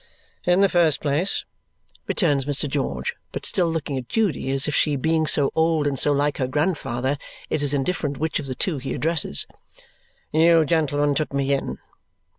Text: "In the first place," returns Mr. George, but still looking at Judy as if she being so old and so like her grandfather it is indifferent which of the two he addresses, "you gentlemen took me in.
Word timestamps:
"In 0.45 0.61
the 0.61 0.67
first 0.67 0.99
place," 0.99 1.45
returns 2.07 2.45
Mr. 2.47 2.67
George, 2.67 3.13
but 3.31 3.45
still 3.45 3.67
looking 3.71 3.99
at 3.99 4.09
Judy 4.09 4.49
as 4.49 4.67
if 4.67 4.73
she 4.73 4.95
being 4.95 5.27
so 5.27 5.51
old 5.53 5.85
and 5.85 5.99
so 5.99 6.11
like 6.11 6.37
her 6.39 6.47
grandfather 6.47 7.19
it 7.51 7.61
is 7.61 7.75
indifferent 7.75 8.17
which 8.17 8.39
of 8.39 8.47
the 8.47 8.55
two 8.55 8.79
he 8.79 8.95
addresses, 8.95 9.45
"you 10.31 10.65
gentlemen 10.65 11.13
took 11.13 11.31
me 11.33 11.53
in. 11.53 11.77